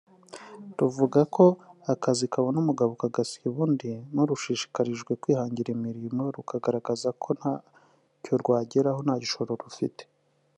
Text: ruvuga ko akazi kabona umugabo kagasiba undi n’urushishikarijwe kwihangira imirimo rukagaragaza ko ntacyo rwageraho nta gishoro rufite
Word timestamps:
ruvuga 0.79 1.19
ko 1.35 1.45
akazi 1.93 2.25
kabona 2.33 2.57
umugabo 2.63 2.91
kagasiba 3.01 3.55
undi 3.65 3.91
n’urushishikarijwe 4.13 5.11
kwihangira 5.21 5.69
imirimo 5.77 6.23
rukagaragaza 6.35 7.09
ko 7.21 7.29
ntacyo 7.39 8.33
rwageraho 8.41 8.99
nta 9.05 9.15
gishoro 9.23 9.51
rufite 9.63 10.03